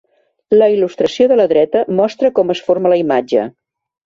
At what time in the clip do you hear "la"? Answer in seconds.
0.55-0.69, 1.41-1.45, 2.97-2.99